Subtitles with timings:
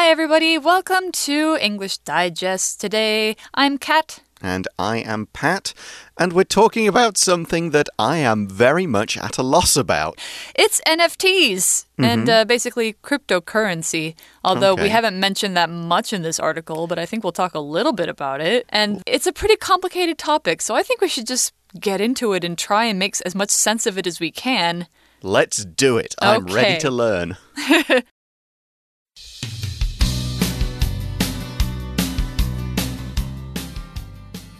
[0.00, 0.56] Hi, everybody.
[0.58, 2.80] Welcome to English Digest.
[2.80, 4.20] Today, I'm Kat.
[4.40, 5.74] And I am Pat,
[6.16, 10.20] and we're talking about something that I am very much at a loss about.
[10.54, 14.14] It's NFTs and uh, basically cryptocurrency.
[14.44, 17.60] Although we haven't mentioned that much in this article, but I think we'll talk a
[17.76, 18.66] little bit about it.
[18.68, 22.44] And it's a pretty complicated topic, so I think we should just get into it
[22.44, 24.86] and try and make as much sense of it as we can.
[25.22, 26.14] Let's do it.
[26.22, 27.36] I'm ready to learn.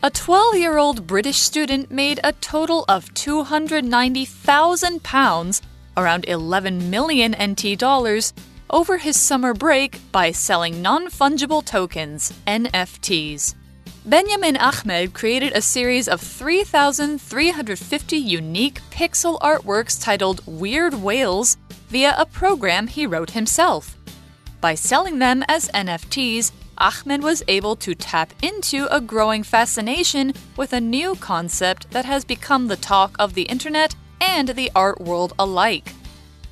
[0.01, 5.61] A 12 year old British student made a total of £290,000,
[5.97, 8.33] around 11 million NT dollars,
[8.71, 13.57] over his summer break by selling non fungible tokens, NFTs.
[14.07, 21.57] Benjamin Ahmed created a series of 3,350 unique pixel artworks titled Weird Whales
[21.89, 23.97] via a program he wrote himself.
[24.61, 30.73] By selling them as NFTs, Ahmed was able to tap into a growing fascination with
[30.73, 35.33] a new concept that has become the talk of the internet and the art world
[35.39, 35.93] alike.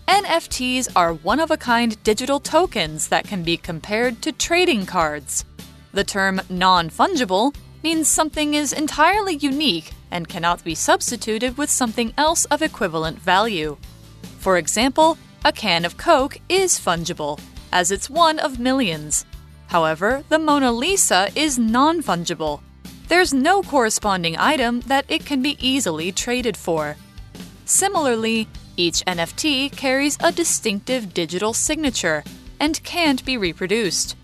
[0.08, 5.44] NFTs are one of a kind digital tokens that can be compared to trading cards.
[5.92, 12.12] The term non fungible means something is entirely unique and cannot be substituted with something
[12.16, 13.77] else of equivalent value.
[14.38, 17.41] For example, a can of Coke is fungible,
[17.72, 19.24] as it's one of millions.
[19.69, 22.61] However, the Mona Lisa is non fungible.
[23.09, 26.97] There's no corresponding item that it can be easily traded for.
[27.64, 32.22] Similarly, each NFT carries a distinctive digital signature
[32.61, 34.17] and can't be reproduced.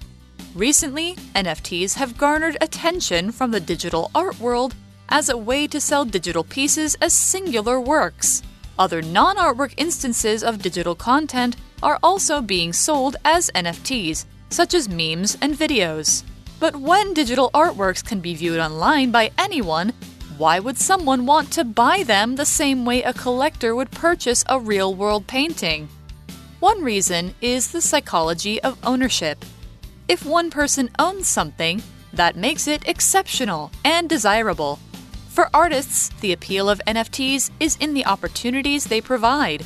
[0.54, 4.74] Recently, NFTs have garnered attention from the digital art world
[5.08, 8.42] as a way to sell digital pieces as singular works.
[8.78, 14.88] Other non artwork instances of digital content are also being sold as NFTs, such as
[14.88, 16.22] memes and videos.
[16.60, 19.92] But when digital artworks can be viewed online by anyone,
[20.38, 24.60] why would someone want to buy them the same way a collector would purchase a
[24.60, 25.88] real world painting?
[26.60, 29.44] One reason is the psychology of ownership.
[30.08, 31.82] If one person owns something,
[32.12, 34.78] that makes it exceptional and desirable.
[35.28, 39.64] For artists, the appeal of NFTs is in the opportunities they provide.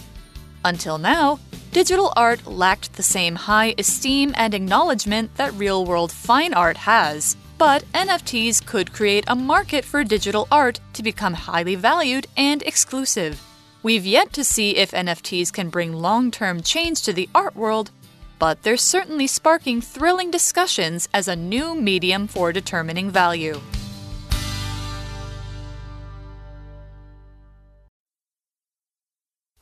[0.67, 1.39] Until now,
[1.71, 7.37] digital art lacked the same high esteem and acknowledgement that real world fine art has.
[7.57, 13.41] But NFTs could create a market for digital art to become highly valued and exclusive.
[13.85, 17.93] We've yet to see if NFTs can bring long term change to the art world,
[18.41, 23.61] but they're certainly sparking thrilling discussions as a new medium for determining value.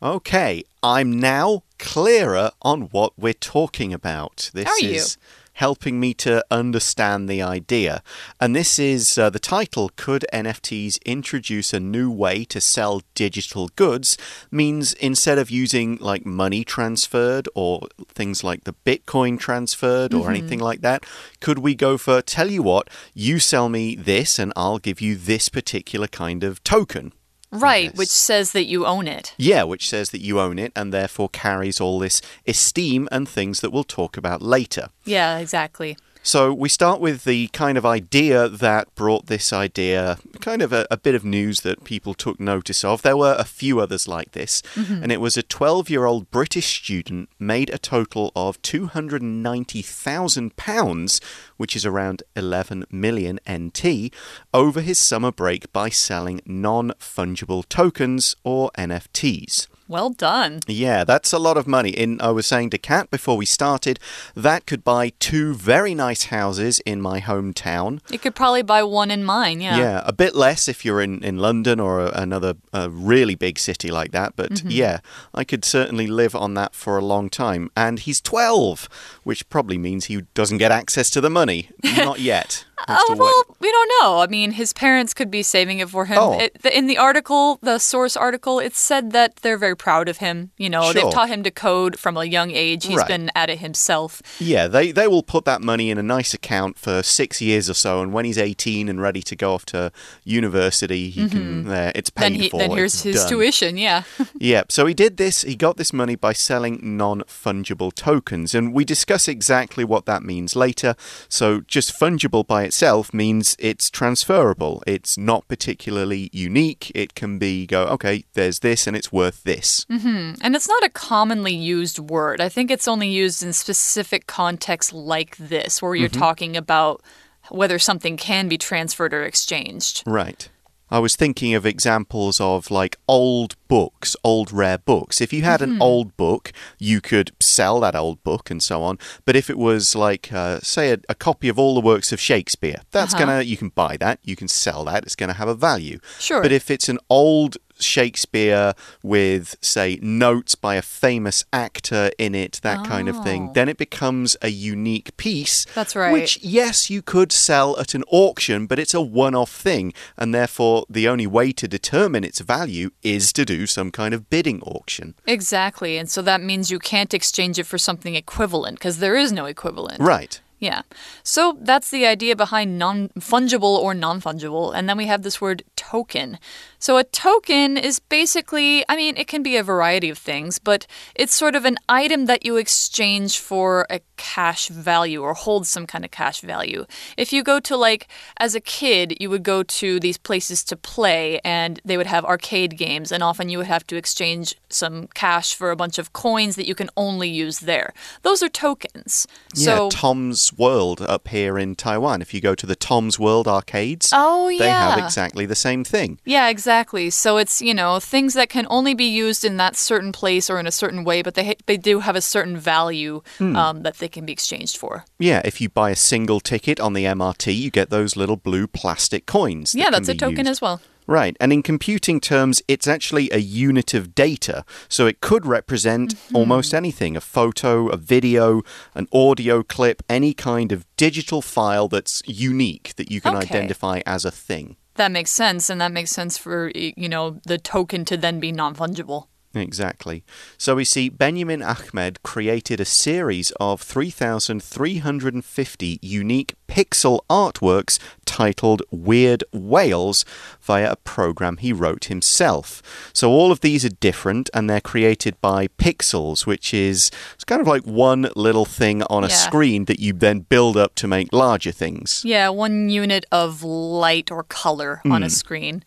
[0.05, 4.51] Okay, I'm now clearer on what we're talking about.
[4.53, 4.97] This Are you?
[4.97, 5.17] is
[5.55, 8.03] helping me to understand the idea.
[8.39, 13.69] And this is uh, the title Could NFTs introduce a new way to sell digital
[13.77, 14.19] goods?
[14.51, 20.59] Means instead of using like money transferred or things like the Bitcoin transferred or anything
[20.59, 21.07] like that,
[21.41, 25.17] could we go for tell you what, you sell me this and I'll give you
[25.17, 27.13] this particular kind of token?
[27.61, 29.35] Right, which says that you own it.
[29.37, 33.61] Yeah, which says that you own it and therefore carries all this esteem and things
[33.61, 34.89] that we'll talk about later.
[35.05, 35.97] Yeah, exactly.
[36.27, 40.87] So we start with the kind of idea that brought this idea, kind of a,
[40.91, 43.03] a bit of news that people took notice of.
[43.03, 45.03] There were a few others like this, mm-hmm.
[45.03, 51.25] and it was a 12 year old British student made a total of £290,000,
[51.59, 54.11] which is around 11 million NT,
[54.55, 59.67] over his summer break by selling non fungible tokens or NFTs.
[59.95, 60.59] Well done.
[60.67, 61.91] Yeah, that's a lot of money.
[61.91, 64.01] In I was saying to Kat before we started,
[64.35, 68.01] that could buy two very nice houses in my hometown.
[68.11, 69.79] You could probably buy one in mine, yeah.
[69.79, 73.57] Yeah, a bit less if you're in, in London or a, another uh, really big
[73.57, 74.35] city like that.
[74.35, 74.71] But Mm-hmm.
[74.71, 74.99] yeah,
[75.33, 77.71] I could certainly live on that for a long time.
[77.77, 78.89] And he's 12,
[79.23, 81.71] which probably means he doesn't get access to the money.
[81.97, 82.65] Not yet.
[82.89, 84.19] Oh, well, we don't know.
[84.21, 86.19] I mean, his parents could be saving it for him.
[86.21, 86.39] Oh.
[86.39, 90.19] It, the, in the article, the source article, it said that they're very proud of
[90.19, 90.51] him.
[90.59, 92.87] You know, they've taught him to code from a young age.
[92.87, 93.09] He's Right.
[93.09, 94.21] been at it himself.
[94.39, 97.75] Yeah, they, they will put that money in a nice account for six years or
[97.75, 99.91] so, and when he's 18 and ready to go off to
[100.25, 102.33] university, he can, uh, it's paid Mm-hmm.
[102.35, 102.59] Then, he, for.
[102.59, 103.29] then here's his done.
[103.29, 104.03] tuition, yeah.
[104.39, 108.73] Yeah, so he did this, he got this money by selling non fungible tokens, and
[108.75, 110.97] we discuss exactly what that means later.
[111.29, 112.74] So, just fungible by itself
[113.15, 114.83] means it's transferable.
[114.87, 116.91] It's not particularly unique.
[116.95, 119.87] It can be go, okay, there's this and it's worth this.
[119.89, 120.37] Mm -hmm.
[120.41, 122.41] And it's not a commonly used word.
[122.41, 126.29] I think it's only used in specific contexts like this, where you're mm -hmm.
[126.29, 127.03] talking about
[127.51, 130.03] whether something can be transferred or exchanged.
[130.07, 130.49] Right.
[130.95, 135.21] I was thinking of examples of like old books, old rare books.
[135.21, 135.71] If you had mm -hmm.
[135.71, 135.83] an mm-hmm.
[135.83, 138.99] old book, you could sell that old book and so on.
[139.27, 142.21] But if it was like, uh, say, a, a, copy of all the works of
[142.21, 143.27] Shakespeare, that's uh -huh.
[143.27, 145.99] gonna, you can buy that, you can sell that, it's gonna have a value.
[146.21, 146.43] Sure.
[146.43, 152.61] But if it's an old Shakespeare with, say, notes by a famous actor in it,
[152.63, 152.85] that oh.
[152.85, 153.53] kind of thing, oh.
[153.53, 155.65] then it becomes a unique piece.
[155.75, 156.13] That's right.
[156.13, 159.93] Which, yes, you could sell at an auction, but it's a one off thing.
[160.17, 164.31] And therefore, the only way to determine its value is to do some kind of
[164.31, 165.15] bidding auction.
[165.27, 165.99] Exactly.
[165.99, 169.47] And so that means you can't exchange it for something equivalent because there is no
[169.47, 170.01] equivalent.
[170.01, 170.41] Right.
[170.65, 170.83] Yeah.
[171.23, 174.75] So that's the idea behind non fungible or non fungible.
[174.75, 176.39] And then we have this word token.
[176.85, 180.87] So a token is basically, I mean, it can be a variety of things, but
[181.15, 185.87] it's sort of an item that you exchange for a cash value or hold some
[185.87, 186.85] kind of cash value.
[187.17, 188.07] If you go to, like,
[188.39, 192.27] as a kid, you would go to these places to play and they would have
[192.27, 196.13] arcade games, and often you would have to exchange some cash for a bunch of
[196.13, 197.95] coins that you can only use there.
[198.21, 199.27] Those are tokens.
[199.55, 202.21] Yeah, so, Tom's World up here in Taiwan.
[202.21, 204.59] If you go to the Tom's World arcades, oh, yeah.
[204.59, 206.21] they have exactly the same thing.
[206.27, 206.74] Yeah, exactly.
[207.11, 210.59] So it's, you know, things that can only be used in that certain place or
[210.59, 213.57] in a certain way, but they, they do have a certain value hmm.
[213.57, 215.05] um, that they can be exchanged for.
[215.19, 218.67] Yeah, if you buy a single ticket on the MRT, you get those little blue
[218.67, 219.73] plastic coins.
[219.73, 220.51] That yeah, that's a token used.
[220.51, 220.81] as well.
[221.07, 224.65] Right, and in computing terms, it's actually a unit of data.
[224.89, 226.37] So it could represent mm -hmm.
[226.39, 228.63] almost anything a photo, a video,
[228.95, 233.47] an audio clip, any kind of digital file that's unique that you can okay.
[233.47, 234.77] identify as a thing.
[234.97, 238.53] That makes sense, and that makes sense for, you know, the token to then be
[238.53, 239.27] non fungible.
[239.55, 240.25] Exactly.
[240.59, 249.45] So we see Benjamin Ahmed created a series of 3,350 unique pixel artworks titled Weird
[249.53, 250.25] Whales
[250.61, 252.83] via a program he wrote himself.
[253.13, 257.61] So all of these are different and they're created by pixels, which is it's kind
[257.61, 259.35] of like one little thing on a yeah.
[259.35, 262.23] screen that you then build up to make larger things.
[262.25, 265.13] Yeah, one unit of light or color mm.
[265.13, 265.31] on a hmm.
[265.31, 265.85] screen.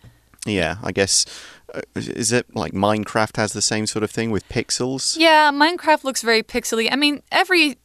[0.48, 1.26] Yeah, I guess
[1.74, 5.18] uh, is it like Minecraft has the same sort of thing with pixels?
[5.18, 6.90] Yeah, Minecraft looks very pixely.
[6.92, 7.78] I mean, every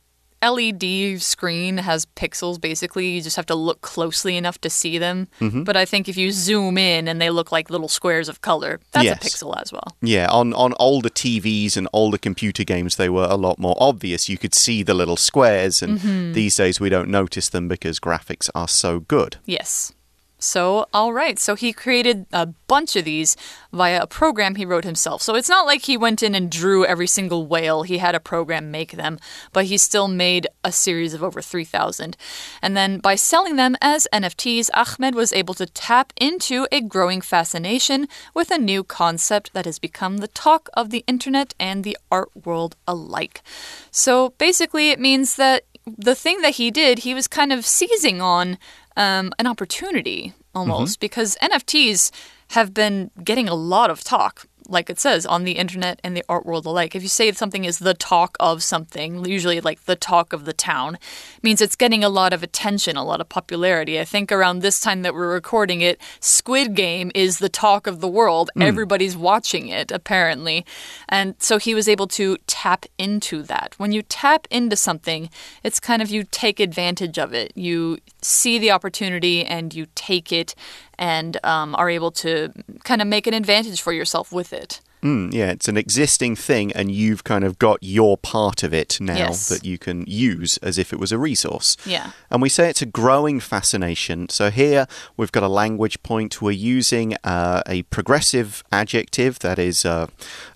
[0.42, 3.08] LED screen has pixels basically.
[3.10, 5.28] You just have to look closely enough to see them.
[5.40, 5.64] Mm -hmm.
[5.64, 8.80] But I think if you zoom in and they look like little squares of color,
[8.92, 9.16] that's yes.
[9.16, 9.96] a pixel as well.
[10.00, 14.28] Yeah, on, on older TVs and older computer games, they were a lot more obvious.
[14.28, 16.34] You could see the little squares, and mm -hmm.
[16.34, 19.38] these days we don't notice them because graphics are so good.
[19.44, 19.92] Yes.
[20.42, 21.38] So, all right.
[21.38, 23.36] So he created a bunch of these
[23.72, 25.22] via a program he wrote himself.
[25.22, 27.84] So it's not like he went in and drew every single whale.
[27.84, 29.18] He had a program make them,
[29.52, 32.16] but he still made a series of over 3,000.
[32.60, 37.20] And then by selling them as NFTs, Ahmed was able to tap into a growing
[37.20, 41.96] fascination with a new concept that has become the talk of the internet and the
[42.10, 43.42] art world alike.
[43.90, 48.20] So basically, it means that the thing that he did, he was kind of seizing
[48.20, 48.58] on
[48.96, 51.00] um, an opportunity almost mm -hmm.
[51.00, 52.10] because NFTs
[52.48, 56.24] have been getting a lot of talk like it says, on the internet and the
[56.28, 56.94] art world alike.
[56.94, 60.52] If you say something is the talk of something, usually like the talk of the
[60.52, 60.98] town,
[61.42, 63.98] means it's getting a lot of attention, a lot of popularity.
[64.00, 68.00] I think around this time that we're recording it, Squid Game is the talk of
[68.00, 68.50] the world.
[68.56, 68.64] Mm.
[68.64, 70.64] Everybody's watching it, apparently.
[71.08, 73.74] And so he was able to tap into that.
[73.78, 75.30] When you tap into something,
[75.62, 77.52] it's kind of you take advantage of it.
[77.56, 80.54] You see the opportunity and you take it
[80.98, 82.52] and um, are able to
[82.84, 84.80] kind of make an advantage for yourself with it.
[85.02, 89.00] Mm, yeah, it's an existing thing, and you've kind of got your part of it
[89.00, 89.48] now yes.
[89.48, 91.76] that you can use as if it was a resource.
[91.84, 92.12] Yeah.
[92.30, 94.28] And we say it's a growing fascination.
[94.28, 96.40] So here we've got a language point.
[96.40, 100.06] We're using uh, a progressive adjective that is uh,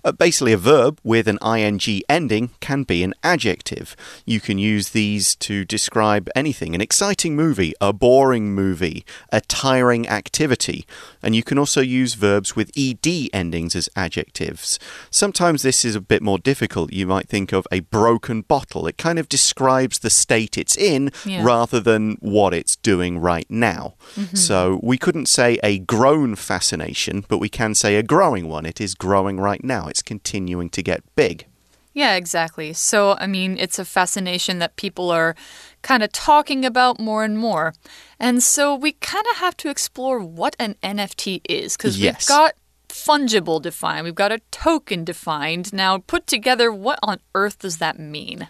[0.05, 3.97] uh, basically a verb with an ing ending, can be an adjective.
[4.25, 10.07] You can use these to describe anything an exciting movie, a boring movie, a tiring
[10.07, 10.85] activity.
[11.21, 14.79] And you can also use verbs with ed endings as adjectives adjectives.
[15.09, 16.93] Sometimes this is a bit more difficult.
[16.93, 18.87] You might think of a broken bottle.
[18.87, 21.43] It kind of describes the state it's in yeah.
[21.43, 23.95] rather than what it's doing right now.
[24.15, 24.37] Mm -hmm.
[24.37, 28.69] So we couldn't say a grown fascination, but we can say a growing one.
[28.69, 31.45] It is growing right now, it's continuing to get big.
[31.93, 32.73] Yeah, exactly.
[32.73, 35.33] So, I mean, it's a fascination that people are
[35.81, 37.73] kind of talking about more and more.
[38.19, 42.13] And so we kind of have to explore what an NFT is because Yes.
[42.13, 42.53] we've got
[43.05, 45.71] fungible defined, we've got a token defined.
[45.71, 48.47] Now, put together, what on earth does that mean?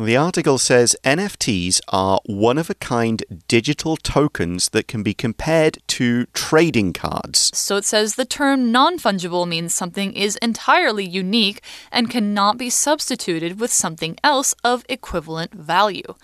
[0.00, 5.76] The article says NFTs are one of a kind digital tokens that can be compared
[5.88, 7.50] to trading cards.
[7.54, 12.70] So it says the term non fungible means something is entirely unique and cannot be
[12.70, 16.14] substituted with something else of equivalent value.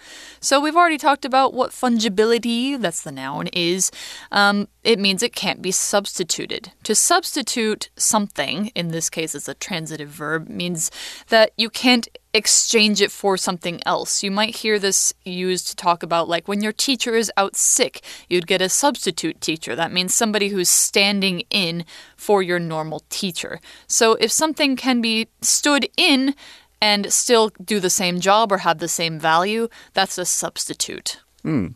[0.41, 3.91] So we've already talked about what fungibility, that's the noun, is.
[4.33, 6.73] Um, it means it can't be substituted.
[6.85, 10.91] To substitute something, in this case it's a transitive verb, means
[11.29, 14.23] that you can't exchange it for something else.
[14.23, 18.03] You might hear this used to talk about like when your teacher is out sick,
[18.29, 19.75] you'd get a substitute teacher.
[19.75, 21.85] That means somebody who's standing in
[22.17, 23.61] for your normal teacher.
[23.87, 26.35] So if something can be stood in
[26.81, 31.21] and still do the same job or have the same value, that's a substitute.
[31.43, 31.69] Hmm.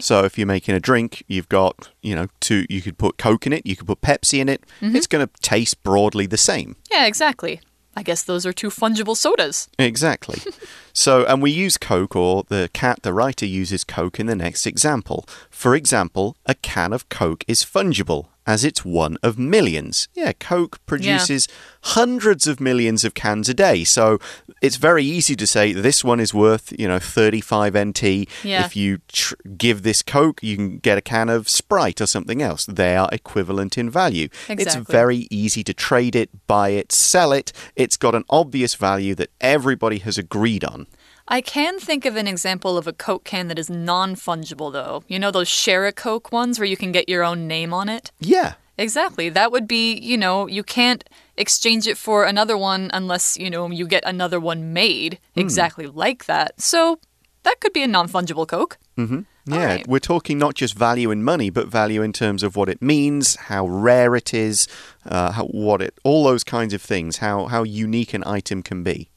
[0.00, 3.46] So if you're making a drink, you've got, you know, two you could put Coke
[3.46, 4.64] in it, you could put Pepsi in it.
[4.80, 4.96] Mm-hmm.
[4.96, 6.76] It's going to taste broadly the same.
[6.90, 7.60] Yeah, exactly.
[7.96, 9.68] I guess those are two fungible sodas.
[9.78, 10.40] Exactly.
[10.92, 14.66] so, and we use Coke, or the cat, the writer, uses Coke in the next
[14.66, 15.24] example.
[15.50, 20.08] For example, a can of Coke is fungible as it's one of millions.
[20.14, 21.48] Yeah, Coke produces
[21.82, 23.84] hundreds of millions of cans a day.
[23.84, 24.18] So
[24.60, 28.02] it's very easy to say this one is worth, you know, 35 NT.
[28.44, 28.64] Yeah.
[28.64, 32.42] If you tr- give this Coke, you can get a can of Sprite or something
[32.42, 32.66] else.
[32.66, 34.28] They are equivalent in value.
[34.48, 37.52] It's very easy to trade it, buy it, sell it.
[37.76, 40.86] It's got an obvious value that everybody has agreed on.
[41.26, 45.04] I can think of an example of a Coke can that is non fungible, though.
[45.08, 47.88] You know those share a Coke ones where you can get your own name on
[47.88, 48.10] it?
[48.20, 48.54] Yeah.
[48.76, 49.28] Exactly.
[49.28, 53.70] That would be, you know, you can't exchange it for another one unless, you know,
[53.70, 55.40] you get another one made hmm.
[55.40, 56.60] exactly like that.
[56.60, 56.98] So
[57.44, 58.78] that could be a non fungible Coke.
[58.98, 59.20] Mm-hmm.
[59.46, 59.86] Yeah, right.
[59.86, 63.36] we're talking not just value in money, but value in terms of what it means,
[63.36, 64.66] how rare it is,
[65.04, 68.82] uh, how, what it, all those kinds of things, how how unique an item can
[68.82, 69.10] be.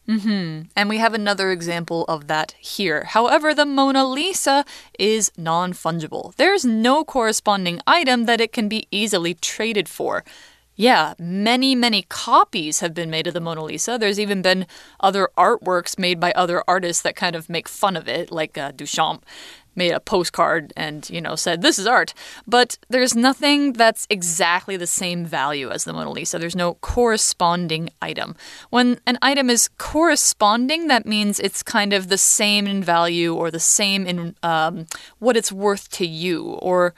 [0.76, 3.06] And we have another example of that here.
[3.06, 4.66] However, the Mona Lisa
[5.00, 6.36] is non fungible.
[6.36, 10.26] There's no corresponding item that it can be easily traded for.
[10.80, 13.98] Yeah, many, many copies have been made of the Mona Lisa.
[14.00, 14.68] There's even been
[15.00, 18.72] other artworks made by other artists that kind of make fun of it, like uh,
[18.74, 19.24] Duchamp
[19.78, 22.14] made a postcard and, you know, said, This is art.
[22.48, 26.40] But there's nothing that's exactly the same value as the Mona Lisa.
[26.40, 28.36] There's no corresponding item.
[28.70, 33.52] When an item is corresponding, that means it's kind of the same in value or
[33.52, 34.88] the same in um,
[35.20, 36.94] what it's worth to you or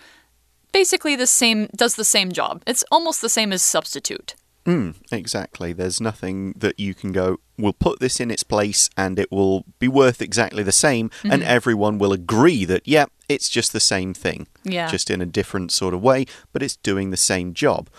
[0.72, 2.64] basically the same, does the same job.
[2.66, 4.36] It's almost the same as substitute.
[4.70, 5.74] Mm, exactly.
[5.74, 9.66] There's nothing that you can go, we'll put this in its place and it will
[9.80, 14.14] be worth exactly the same, and everyone will agree that, yeah, it's just the same
[14.14, 14.46] thing.
[14.64, 14.88] Yeah.
[14.88, 17.90] Just in a different sort of way, but it's doing the same job.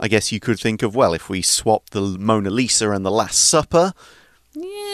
[0.00, 3.10] I guess you could think of, well, if we swap the Mona Lisa and the
[3.10, 3.92] Last Supper,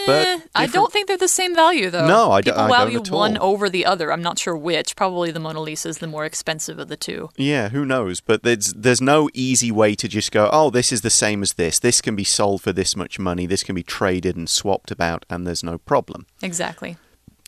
[0.05, 2.07] But Eh, I don't think they're the same value, though.
[2.07, 4.11] No, I don't- People I don't value one over the other.
[4.11, 4.95] I'm not sure which.
[4.95, 7.29] Probably the Mona Lisa is the more expensive of the two.
[7.37, 8.19] Yeah, who knows?
[8.21, 11.53] But there's there's no easy way to just go, oh, this is the same as
[11.53, 11.79] this.
[11.79, 13.45] This can be sold for this much money.
[13.45, 16.25] This can be traded and swapped about, and there's no problem.
[16.41, 16.97] Exactly.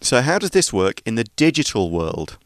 [0.01, 2.37] So, how does this work in the digital world?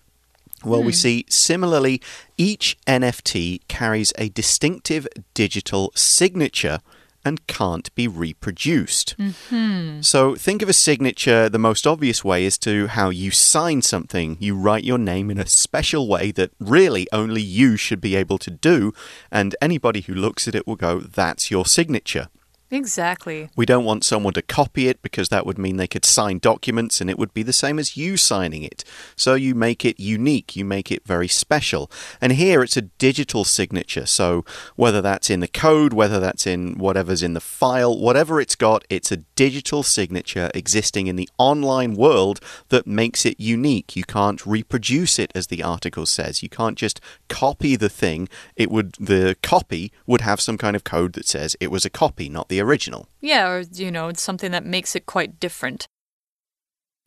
[0.66, 2.02] Well, we see similarly,
[2.38, 6.80] each NFT carries a distinctive digital signature
[7.28, 9.16] and can't be reproduced.
[9.18, 10.02] Mm-hmm.
[10.02, 11.50] So, think of a signature.
[11.50, 14.38] The most obvious way is to how you sign something.
[14.40, 18.38] You write your name in a special way that really only you should be able
[18.40, 18.94] to do,
[19.30, 22.30] and anybody who looks at it will go, That's your signature.
[22.70, 23.50] Exactly.
[23.56, 27.00] We don't want someone to copy it because that would mean they could sign documents
[27.00, 28.84] and it would be the same as you signing it.
[29.16, 31.90] So you make it unique, you make it very special.
[32.20, 34.06] And here it's a digital signature.
[34.06, 34.44] So
[34.76, 38.84] whether that's in the code, whether that's in whatever's in the file, whatever it's got,
[38.90, 43.96] it's a digital signature existing in the online world that makes it unique.
[43.96, 46.44] You can't reproduce it, as the article says.
[46.44, 48.28] You can't just copy the thing.
[48.56, 51.90] It would the copy would have some kind of code that says it was a
[51.90, 53.07] copy, not the original.
[53.21, 55.85] Yeah, or, you know, it's something that makes it quite different.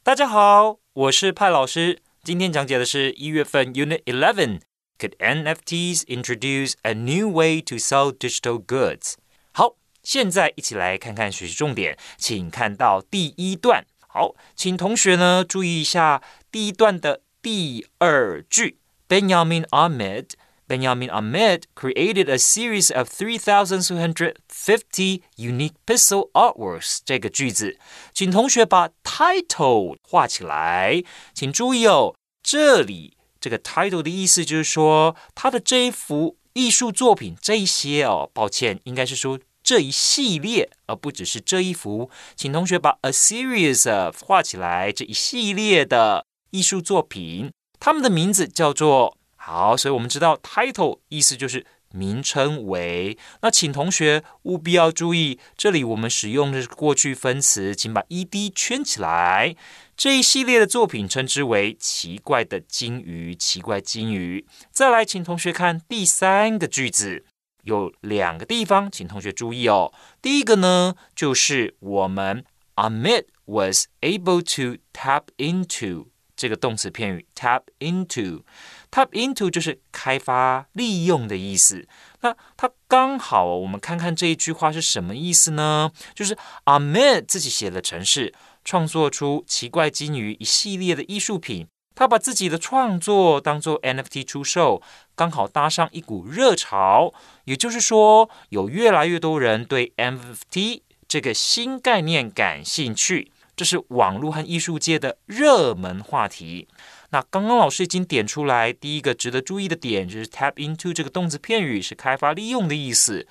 [0.04, 2.02] 大家好，我是派老师。
[2.24, 9.16] 今天讲解的是一月份 Unit Eleven。Could NFTs introduce a new way to sell digital goods？
[9.52, 13.86] 好，现在一起来看看学习重点，请看到第一段。
[14.08, 18.80] 好，请同学呢注意一下第一段的第二句。
[19.10, 20.30] Benjamin Ahmed
[20.70, 27.02] Benjamin Ahmed created a series of 3,250 unique pixel artworks。
[27.06, 27.78] 这个句子，
[28.12, 31.04] 请同学把 title 画起来。
[31.36, 42.10] 请注意哦，这里这个 title 的意思就是说，他的这一幅艺术作品，这一些哦，抱歉，应该是说这一系列，而不只是这一幅。
[42.36, 49.16] 请同学把 a series of 画起来，这一系列的艺术作品，他们的名字叫做。
[49.43, 53.17] 好，所以我们知道 title 意思就是名称为。
[53.41, 59.57] 那请同学务必要注意，这里我们使用的是过去分词，请把 ed 圈起来。
[59.97, 64.47] 这一系列的作品称之为奇怪的金鱼，奇怪金鱼。
[64.71, 67.25] 再来，请同学看第三个句子，
[67.63, 69.91] 有两个地方，请同学注意哦。
[70.21, 72.45] 第一个呢，就是我们
[72.77, 78.43] Ahmed was able to tap into 这个动词片语 tap into。
[78.91, 81.87] Tap into 就是开发、利用的意思。
[82.23, 85.93] 那它刚好，我们看看这一句话是什么意思呢？
[86.15, 91.69] 就是 Ahmed 自己写的城市，创作出奇怪金鱼一系列的艺术品。
[91.95, 94.81] 他把自己的创作当做 NFT 出售，
[95.15, 97.13] 刚好搭上一股热潮。
[97.45, 106.69] 也就是说，有越来越多人对 NFT 这个新概念感兴趣，这是网络和艺术界的热门话题。
[107.11, 113.27] 那刚刚老师已经点出来，第一个值得注意的点就是 tap into 这个动词片语是开发利用的意思。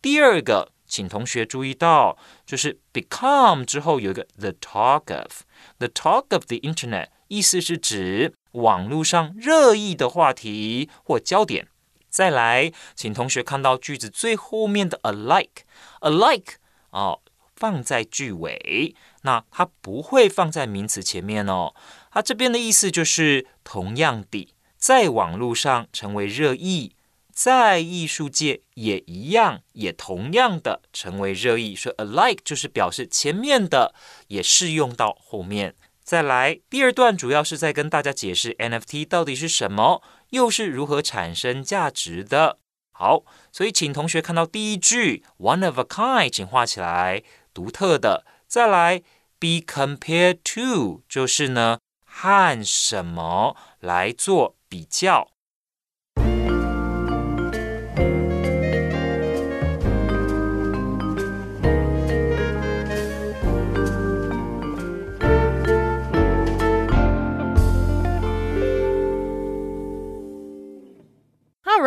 [0.00, 2.16] 第二个，请同学注意到，
[2.46, 11.68] 就是 become 之后有一个 the talk of，the talk of the internet，意思是指网络上热议的话题或焦点。
[12.08, 16.54] 再来，请同学看到句子最后面的 alike，alike
[16.90, 17.20] 哦，
[17.58, 21.74] 放在句尾，那它不会放在名词前面哦。
[22.12, 26.94] 它这边的意思就是同样的，在网络上成为热议，
[27.32, 31.74] 在艺术界也一样，也同样的成为热议。
[31.74, 33.94] 说 alike 就是表示前面的
[34.28, 35.74] 也适用到后面。
[36.02, 42.58] 再来，第二段主要是在跟大家解释 NFT 到底是什么，又是如何产生价值的。
[42.90, 47.22] 好，所以请同学看到第一句 one of a kind，请画起来，
[47.58, 48.24] 独特的。
[48.46, 49.02] 再来
[49.40, 51.78] ，be compared to，就是呢。
[52.04, 55.28] 和什么来做比较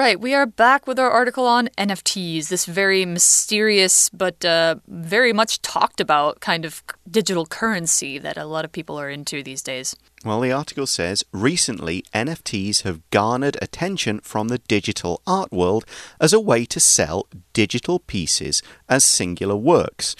[0.02, 5.32] right, we are back with our article on NFTs, this very mysterious but uh, very
[5.32, 9.62] much talked about kind of digital currency that a lot of people are into these
[9.62, 9.96] days.
[10.26, 15.86] Well, the article says recently NFTs have garnered attention from the digital art world
[16.20, 20.16] as a way to sell digital pieces as singular works.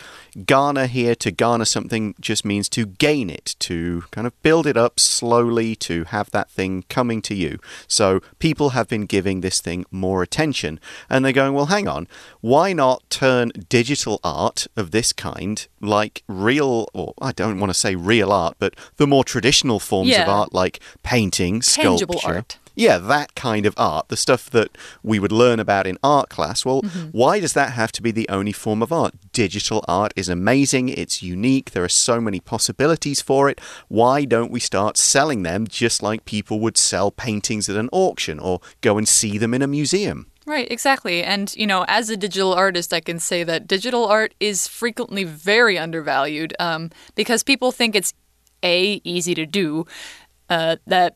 [0.46, 4.78] Garner here to garner something just means to gain it, to kind of build it
[4.78, 7.60] up slowly, to have that thing coming to you.
[7.88, 12.08] So people have been giving this thing more attention and they're going, well, hang on,
[12.40, 17.78] why not turn digital art of this kind like real, or I don't want to
[17.78, 20.24] say real art, but the more traditional forms yeah.
[20.24, 22.38] of art like painting, Tangible sculpture.
[22.38, 22.58] Art.
[22.76, 26.66] Yeah, that kind of art, the stuff that we would learn about in art class.
[26.66, 27.10] Well, mm -hmm.
[27.12, 29.14] why does that have to be the only form of art?
[29.34, 33.62] Digital art is amazing, it's unique, there are so many possibilities for it.
[33.88, 38.40] Why don't we start selling them just like people would sell paintings at an auction
[38.40, 40.26] or go and see them in a museum?
[40.46, 41.24] Right, exactly.
[41.24, 45.24] And, you know, as a digital artist, I can say that digital art is frequently
[45.24, 48.14] very undervalued um, because people think it's
[48.64, 49.86] A, easy to do,
[50.50, 51.16] uh, that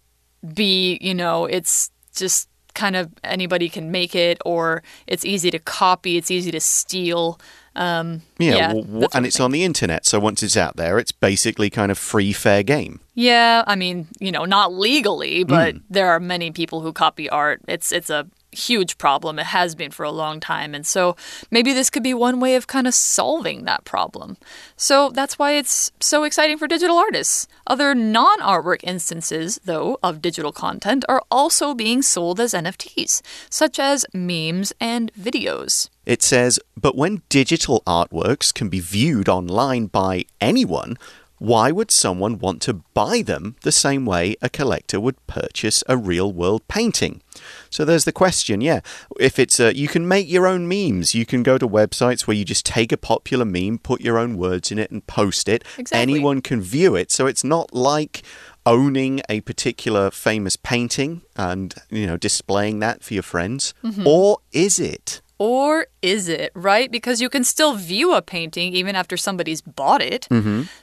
[0.53, 5.59] B, you know, it's just kind of anybody can make it, or it's easy to
[5.59, 7.39] copy, it's easy to steal.
[7.75, 11.11] Um, yeah, yeah well, and it's on the internet, so once it's out there, it's
[11.11, 12.99] basically kind of free, fair game.
[13.15, 15.81] Yeah, I mean, you know, not legally, but mm.
[15.89, 17.61] there are many people who copy art.
[17.67, 19.39] It's it's a huge problem.
[19.39, 20.73] It has been for a long time.
[20.73, 21.15] And so
[21.51, 24.37] maybe this could be one way of kind of solving that problem.
[24.77, 27.47] So that's why it's so exciting for digital artists.
[27.67, 33.79] Other non artwork instances, though, of digital content are also being sold as NFTs, such
[33.79, 35.89] as memes and videos.
[36.05, 40.97] It says, but when digital artworks can be viewed online by anyone,
[41.37, 45.97] why would someone want to buy them the same way a collector would purchase a
[45.97, 47.21] real world painting?
[47.69, 48.79] So there's the question, yeah.
[49.19, 51.13] If it's a, you can make your own memes.
[51.13, 54.37] You can go to websites where you just take a popular meme, put your own
[54.37, 55.63] words in it, and post it.
[55.77, 56.01] Exactly.
[56.01, 57.11] Anyone can view it.
[57.11, 58.23] So it's not like
[58.65, 63.73] owning a particular famous painting and, you know, displaying that for your friends?
[63.83, 64.07] Mm-hmm.
[64.07, 65.21] Or is it?
[65.37, 66.89] Or is it, right?
[66.91, 70.27] Because you can still view a painting even after somebody's bought it.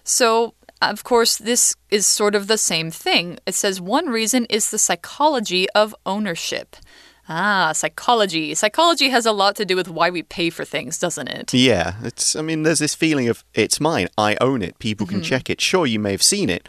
[0.04, 3.38] So, of course, this is sort of the same thing.
[3.46, 6.76] It says one reason is the psychology of ownership.
[7.28, 8.52] Ah, psychology.
[8.52, 11.54] Psychology has a lot to do with why we pay for things, doesn't it?
[11.54, 12.34] Yeah, it's.
[12.34, 14.08] I mean, there's this feeling of it's mine.
[14.18, 14.78] I own it.
[14.80, 15.60] People can check it.
[15.60, 16.68] Sure, you may have seen it,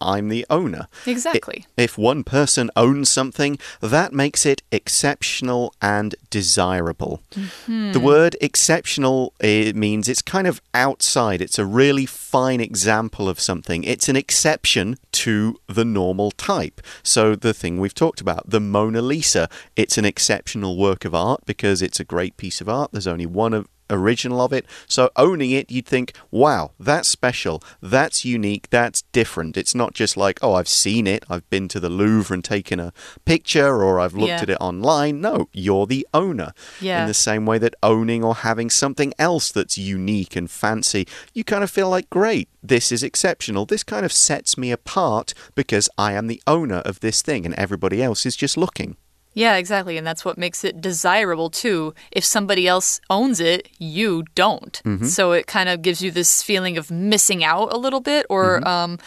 [0.00, 0.88] I'm the owner.
[1.06, 1.66] Exactly.
[1.76, 7.22] If one person owns something, that makes it exceptional and desirable.
[7.32, 7.92] Mm-hmm.
[7.92, 11.40] The word exceptional it means it's kind of outside.
[11.40, 13.84] It's a really fine example of something.
[13.84, 16.80] It's an exception to the normal type.
[17.02, 21.42] So the thing we've talked about, the Mona Lisa, it's an exceptional work of art
[21.46, 22.92] because it's a great piece of art.
[22.92, 24.66] There's only one of original of it.
[24.86, 29.56] So owning it, you'd think, wow, that's special, that's unique, that's different.
[29.56, 32.80] It's not just like, oh, I've seen it, I've been to the Louvre and taken
[32.80, 32.92] a
[33.24, 34.42] picture, or I've looked Yeah.
[34.42, 35.20] at it online.
[35.20, 36.52] No, you're the owner.
[36.80, 37.02] Yeah.
[37.02, 41.44] In the same way that owning or having something else that's unique and fancy, you
[41.44, 43.64] kind of feel like, great, this is exceptional.
[43.66, 47.54] This kind of sets me apart because I am the owner of this thing and
[47.54, 48.96] everybody else is just looking.
[49.38, 49.96] Yeah, exactly.
[49.96, 51.94] And that's what makes it desirable, too.
[52.10, 54.80] If somebody else owns it, you don't.
[55.06, 58.66] So it kind of gives you this feeling of missing out a little bit, or
[58.66, 58.98] um,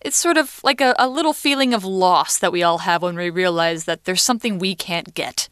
[0.00, 3.16] it's sort of like a, a little feeling of loss that we all have when
[3.16, 5.48] we realize that there's something we can't get.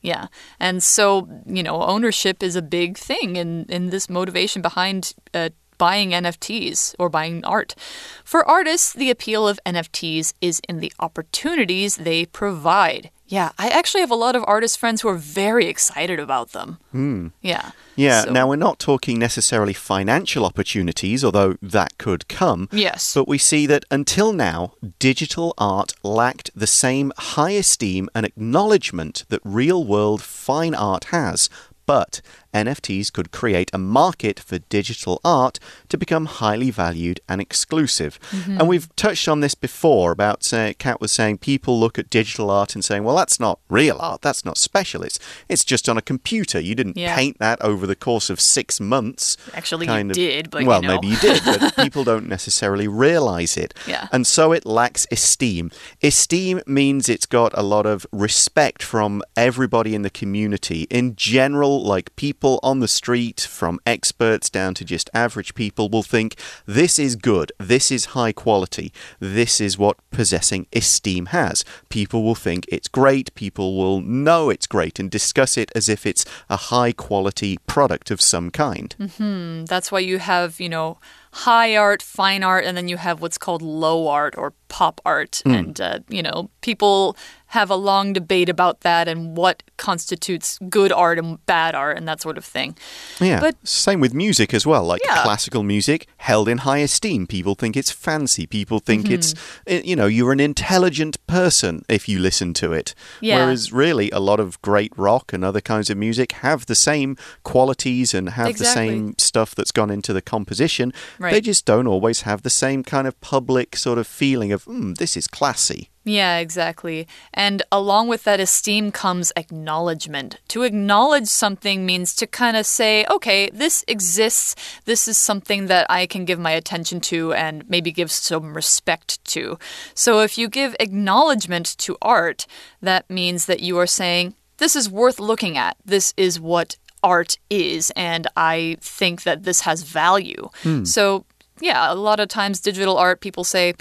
[0.00, 0.28] Yeah.
[0.60, 5.12] And so, you know, ownership is a big thing in, in this motivation behind.
[5.34, 7.74] Uh, Buying NFTs or buying art.
[8.22, 13.10] For artists, the appeal of NFTs is in the opportunities they provide.
[13.32, 16.76] Yeah, I actually have a lot of artist friends who are very excited about them.
[16.90, 17.28] Hmm.
[17.40, 17.70] Yeah.
[17.96, 22.68] Yeah, So- now we're not talking necessarily financial opportunities, although that could come.
[22.70, 23.14] Yes.
[23.14, 29.24] But we see that until now, digital art lacked the same high esteem and acknowledgement
[29.30, 31.48] that real world fine art has.
[31.86, 32.20] But
[32.54, 38.18] NFTs could create a market for digital art to become highly valued and exclusive.
[38.30, 38.58] Mm-hmm.
[38.58, 42.50] And we've touched on this before about, uh, Kat was saying, people look at digital
[42.50, 45.96] art and saying, well, that's not real art, that's not special, it's, it's just on
[45.96, 46.60] a computer.
[46.60, 47.14] You didn't Yeah.
[47.14, 49.36] paint that over the course of six months.
[49.54, 50.88] Actually, you of- did, but you well, know.
[50.88, 53.72] maybe you did, but people don't necessarily realize it.
[53.86, 54.08] Yeah.
[54.12, 55.70] And so it lacks esteem.
[56.02, 60.86] Esteem means it's got a lot of respect from everybody in the community.
[60.90, 66.02] In general, like people on the street, from experts down to just average people, will
[66.02, 66.34] think
[66.66, 71.64] this is good, this is high quality, this is what possessing esteem has.
[71.88, 76.04] People will think it's great, people will know it's great and discuss it as if
[76.04, 78.94] it's a high quality product of some kind.
[78.98, 80.98] Mm, That's why you have, you know,
[81.32, 85.42] high art, fine art, and then you have what's called low art or pop art.
[85.44, 87.16] And, uh, you know, people
[87.48, 92.08] have a long debate about that and what constitutes good art and bad art and
[92.08, 92.74] that sort of thing.
[93.20, 93.40] Yeah.
[93.40, 94.84] But- same with music as well.
[94.84, 95.22] Like Yeah.
[95.22, 97.26] classical music held in high esteem.
[97.26, 98.46] People think it's fancy.
[98.46, 99.12] People think Mm-hmm.
[99.14, 99.34] it's,
[99.66, 102.94] eh, you know, you're an intelligent person if you listen to it.
[103.20, 103.44] Yeah.
[103.44, 107.16] Whereas really a lot of great rock and other kinds of music have the same
[107.42, 110.92] qualities and have the same stuff that's gone into the composition.
[111.30, 114.96] They just don't always have the same kind of public sort of feeling of, mm,
[114.96, 115.90] this is classy.
[116.04, 117.06] Yeah, exactly.
[117.32, 120.40] And along with that esteem comes acknowledgement.
[120.48, 124.56] To acknowledge something means to kind of say, okay, this exists.
[124.84, 129.24] This is something that I can give my attention to and maybe give some respect
[129.26, 129.58] to.
[129.94, 132.46] So if you give acknowledgement to art,
[132.80, 135.76] that means that you are saying, this is worth looking at.
[135.84, 137.90] This is what art is.
[137.96, 140.48] And I think that this has value.
[140.84, 141.24] So,
[141.60, 143.74] yeah, a lot of times digital art, people say,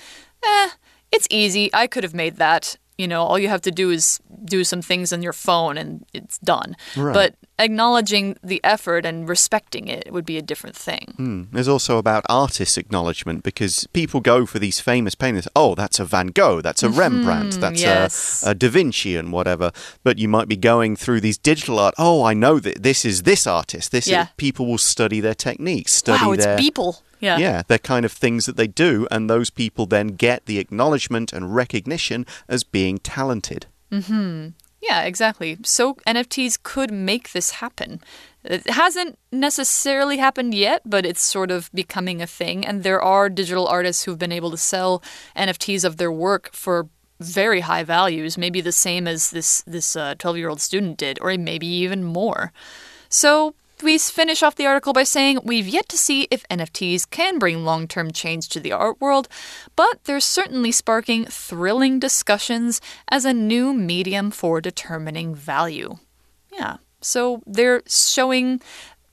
[0.44, 0.70] eh,
[1.12, 1.70] it's easy.
[1.74, 2.78] I could have made that.
[2.98, 6.06] You know, all you have to do is do some things on your phone and
[6.14, 6.76] it's done.
[6.96, 7.14] Right.
[7.14, 11.14] But acknowledging the effort and respecting it would be a different thing.
[11.18, 11.48] Mm.
[11.52, 15.48] There's also about artist acknowledgement because people go for these famous paintings.
[15.56, 18.44] Oh, that's a Van Gogh, that's a Rembrandt, that's yes.
[18.46, 19.72] a, a Da Vinci, and whatever.
[20.04, 21.96] But you might be going through these digital art.
[21.98, 23.92] Oh, I know that this is this artist.
[23.92, 24.24] This Yeah.
[24.24, 27.04] is, people will study their techniques, study wow, it's their people.
[27.22, 27.38] Yeah.
[27.38, 31.32] yeah, they're kind of things that they do, and those people then get the acknowledgement
[31.32, 33.68] and recognition as being talented.
[33.92, 34.50] Mm-hmm.
[34.82, 35.58] Yeah, exactly.
[35.64, 38.02] So NFTs could make this happen.
[38.44, 42.66] It hasn't necessarily happened yet, but it's sort of becoming a thing.
[42.66, 45.04] And there are digital artists who've been able to sell
[45.38, 50.16] NFTs of their work for very high values, maybe the same as this this uh,
[50.18, 52.52] twelve year old student did, or maybe even more.
[53.10, 57.40] So we finish off the article by saying we've yet to see if NFTs can
[57.40, 59.28] bring long term change to the art world,
[59.76, 65.98] but they're certainly sparking thrilling discussions as a new medium for determining value.
[66.52, 66.78] Yeah.
[67.02, 68.62] So they're showing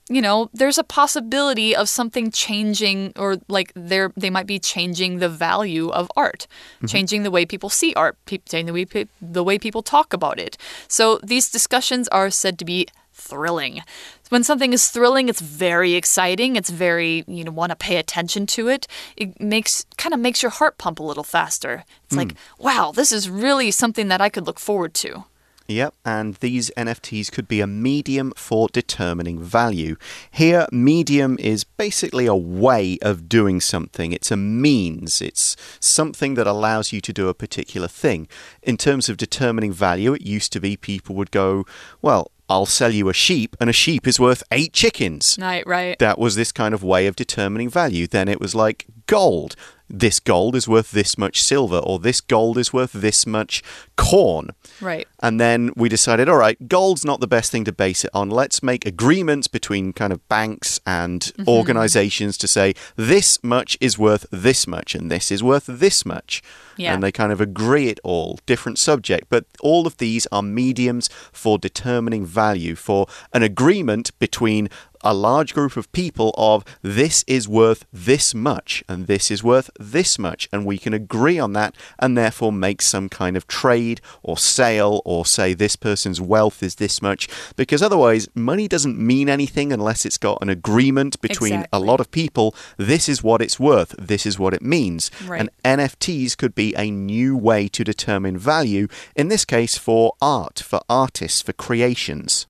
[0.09, 5.19] you know there's a possibility of something changing or like they're they might be changing
[5.19, 6.91] the value of art mm -hmm.
[6.91, 8.85] changing the way people see art changing the way,
[9.21, 12.87] the way people talk about it so these discussions are said to be
[13.19, 13.81] thrilling.
[14.29, 16.55] When something is thrilling it's very exciting.
[16.55, 18.87] It's very you know want to pay attention to it.
[19.15, 21.83] It makes kind of makes your heart pump a little faster.
[22.05, 22.19] It's mm.
[22.19, 25.25] like wow this is really something that i could look forward to.
[25.69, 29.97] Yep, and these NFTs could be a medium for determining value.
[30.31, 36.47] Here, medium is basically a way of doing something, it's a means, it's something that
[36.47, 38.27] allows you to do a particular thing.
[38.63, 41.67] In terms of determining value, it used to be people would go,
[42.01, 45.37] well, I'll sell you a sheep, and a sheep is worth eight chickens.
[45.39, 45.97] Right, right.
[45.99, 48.07] That was this kind of way of determining value.
[48.07, 49.55] Then it was like gold
[49.89, 53.63] this gold is worth this much silver or this gold is worth this much
[53.97, 54.51] corn.
[54.79, 55.07] Right.
[55.21, 58.29] And then we decided, all right, gold's not the best thing to base it on.
[58.29, 61.47] Let's make agreements between kind of banks and mm -hmm.
[61.47, 66.41] organizations to say this much is worth this much and this is worth this much.
[66.77, 66.93] Yeah.
[66.93, 69.29] And they kind of agree it all, different subject.
[69.29, 74.69] But all of these are mediums for determining value, for an agreement between
[75.03, 79.69] a large group of people of this is worth this much and this is worth
[79.79, 84.01] this much and we can agree on that and therefore make some kind of trade
[84.23, 89.29] or sale or say this person's wealth is this much because otherwise money doesn't mean
[89.29, 91.77] anything unless it's got an agreement between exactly.
[91.77, 95.39] a lot of people this is what it's worth this is what it means right.
[95.39, 100.59] and NFTs could be a new way to determine value in this case for art
[100.59, 102.47] for artists for creations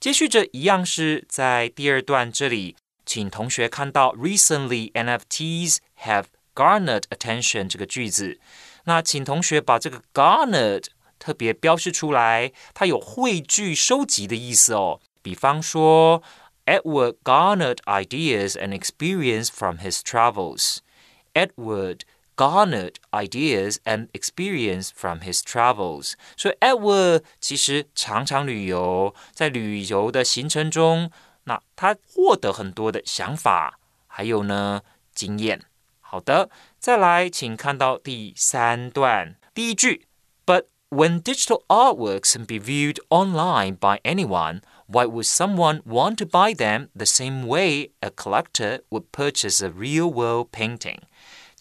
[0.00, 8.38] 接续着一样是在第二段这里，请同学看到 recently NFTs have garnered attention 这个句子。
[8.84, 10.84] 那请同学把这个 garnered
[11.18, 15.00] 特别标示出来，它有汇聚、收集的意思哦。
[15.22, 16.22] 比方说，
[16.66, 20.78] Edward garnered ideas and experience from his travels.
[21.34, 22.00] Edward
[22.40, 26.12] garnered ideas and experience from his travels。
[26.36, 31.10] 所以 Edward 其实常常旅游，在旅游的行程中，
[31.44, 34.82] 那他获得很多的想法，还有呢
[35.14, 35.62] 经验。
[36.00, 40.06] 好的，再来，请看到第三段第一句。
[40.44, 46.54] But when digital artworks can be viewed online by anyone, why would someone want to buy
[46.54, 51.00] them the same way a collector would purchase a real-world painting?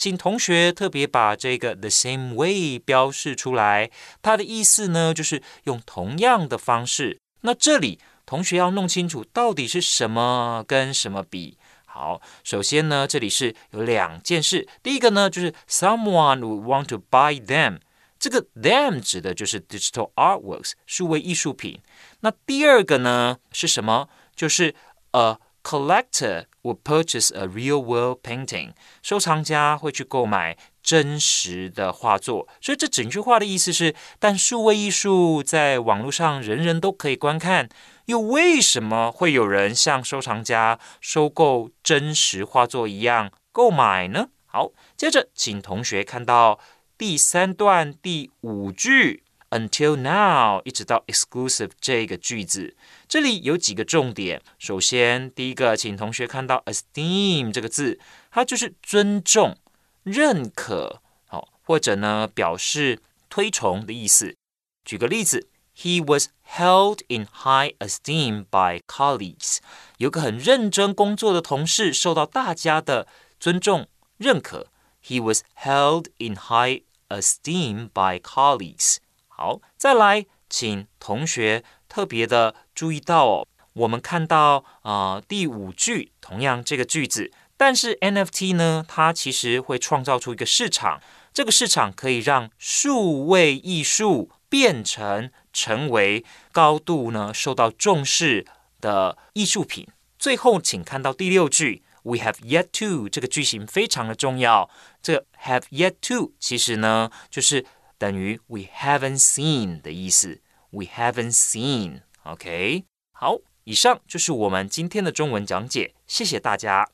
[0.01, 3.91] 请同学特别把这个 the same way 标示出来，
[4.23, 7.19] 它的意思呢，就是用同样的方式。
[7.43, 11.59] 那这里同学要弄清楚到底是什么跟什么比。
[11.85, 14.67] 好，首先呢，这里是有两件事。
[14.83, 17.81] 第一个呢，就是 someone would want to buy them，
[18.19, 21.79] 这个 them 指的就是 digital artworks 数位艺术品。
[22.21, 24.09] 那第二个呢是什么？
[24.35, 24.75] 就是
[25.11, 26.45] a collector。
[26.63, 32.47] would purchase a real world painting，收藏家会去购买真实的画作。
[32.61, 37.71] 所以这整句话的意思是：但数位艺术在网络上人人都可以观看，
[38.05, 44.29] 又为什么会有人像收藏家收购真实画作一样购买呢？
[44.45, 46.61] 好，接着请同学看到
[46.99, 49.25] 第三段第五句。
[49.53, 52.77] Until now，一直到 exclusive 这个句子，
[53.11, 54.41] 这里有几个重点。
[54.57, 57.99] 首先，第一个，请同学看到 esteem 这个字，
[58.31, 59.59] 它就是尊重、
[60.05, 64.37] 认可，好，或者呢表示推崇的意思。
[64.85, 69.59] 举个例子，He was held in high esteem by colleagues。
[69.99, 73.09] 有个很认真工作的同事受到大家的
[73.41, 74.69] 尊重认可。
[75.05, 78.99] He was held in high esteem by colleagues。
[79.27, 83.47] 好，再来，请同学特别的注意到哦。
[83.75, 91.03] 我们看到啊，第五句同样这个句子，但是 NFT 呢，它其实会创造出一个市场，
[91.35, 98.47] 这个市场可以让数位艺术变成成为高度呢受到重视
[98.81, 99.87] 的艺术品。
[100.19, 104.71] 最后，请看到第六句，We have yet to 这个句型非常的重要。
[105.03, 107.67] 这 have yet to 其实呢就是。
[108.01, 110.41] 等于 we haven't seen 的意思
[110.72, 116.90] ，we haven't seen。OK，好，以上就是我们今天的中文讲解，谢谢大家。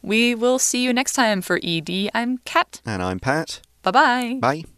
[0.00, 2.10] We will see you next time for ED.
[2.12, 2.80] I'm Kat.
[2.84, 3.60] And I'm Pat.
[3.82, 4.40] Bye-bye.
[4.40, 4.71] Bye.